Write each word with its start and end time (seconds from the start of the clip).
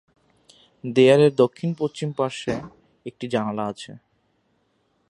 দেয়ালের 0.83 1.33
দক্ষিণ-পশ্চিম 1.35 2.09
পার্শ্বে 2.17 2.55
একটি 3.05 3.25
জানালা 3.27 3.63
আছে। 3.65 3.91